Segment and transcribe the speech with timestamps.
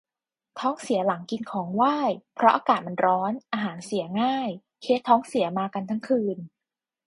[0.59, 1.97] ท้องเสียหลังกินของไหว้
[2.35, 4.49] เพราะอากาศมันร้อน อาหารเสียง่าย
[4.81, 6.37] เคสท้องเสียมากันทั้งคืน